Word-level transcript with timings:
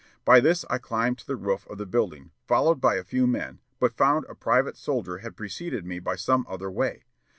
By 0.25 0.39
this 0.39 0.65
I 0.67 0.79
climbed 0.79 1.19
to 1.19 1.27
the 1.27 1.35
roof 1.35 1.67
of 1.67 1.77
the 1.77 1.85
building, 1.85 2.31
followed 2.47 2.81
by 2.81 2.95
a 2.95 3.03
few 3.03 3.27
men, 3.27 3.59
but 3.79 3.93
found 3.93 4.25
a 4.27 4.33
private 4.33 4.75
soldier 4.75 5.19
had 5.19 5.37
preceded 5.37 5.85
me 5.85 5.99
by 5.99 6.15
some 6.15 6.43
other 6.49 6.71
way. 6.71 7.03